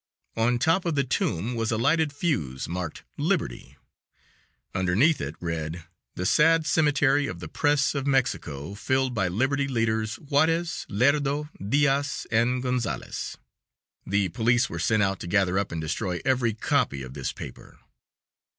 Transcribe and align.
On 0.35 0.57
top 0.57 0.85
of 0.85 0.95
the 0.95 1.03
tomb 1.03 1.53
was 1.53 1.71
a 1.71 1.77
lighted 1.77 2.11
fuse 2.11 2.67
marked 2.67 3.03
"Liberty." 3.19 3.77
Underneath 4.73 5.21
it 5.21 5.35
read, 5.39 5.83
"The 6.15 6.25
sad 6.25 6.65
cemetery 6.65 7.27
of 7.27 7.39
the 7.39 7.47
Press 7.47 7.93
of 7.93 8.07
Mexico, 8.07 8.73
filled 8.73 9.13
by 9.13 9.27
liberty 9.27 9.67
leaders, 9.67 10.15
Juarez, 10.15 10.87
Lerdo, 10.89 11.49
Diaz 11.63 12.25
and 12.31 12.63
Gonzales." 12.63 13.37
The 14.03 14.29
police 14.29 14.71
were 14.71 14.79
sent 14.79 15.03
out 15.03 15.19
to 15.19 15.27
gather 15.27 15.59
up 15.59 15.71
and 15.71 15.79
destroy 15.79 16.19
every 16.25 16.55
copy 16.55 17.03
of 17.03 17.13
this 17.13 17.31
paper. 17.31 17.77